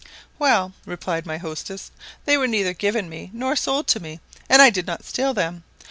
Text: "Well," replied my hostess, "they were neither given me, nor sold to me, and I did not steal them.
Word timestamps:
"Well," 0.39 0.73
replied 0.83 1.27
my 1.27 1.37
hostess, 1.37 1.91
"they 2.25 2.35
were 2.35 2.47
neither 2.47 2.73
given 2.73 3.07
me, 3.07 3.29
nor 3.33 3.55
sold 3.55 3.85
to 3.89 3.99
me, 3.99 4.19
and 4.49 4.59
I 4.59 4.71
did 4.71 4.87
not 4.87 5.05
steal 5.05 5.35
them. 5.35 5.63